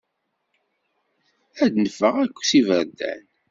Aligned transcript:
Ad 1.63 1.69
d-neffeɣ 1.73 2.15
akk 2.23 2.37
s 2.49 2.51
iberdan. 2.59 3.23